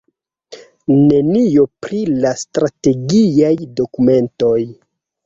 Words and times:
Nenio 1.09 1.65
pri 1.87 1.99
la 2.23 2.31
strategiaj 2.45 3.53
dokumentoj. 3.81 4.57